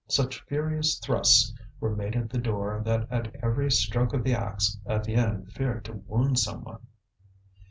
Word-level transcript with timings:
Such 0.09 0.41
furious 0.45 0.97
thrusts 0.97 1.53
were 1.79 1.95
made 1.95 2.15
at 2.15 2.31
the 2.31 2.39
door 2.39 2.81
that 2.85 3.07
at 3.11 3.35
every 3.43 3.69
stroke 3.69 4.15
of 4.15 4.23
the 4.23 4.33
axe 4.33 4.79
Étienne 4.87 5.47
feared 5.51 5.85
to 5.85 6.01
wound 6.07 6.39
someone. 6.39 6.87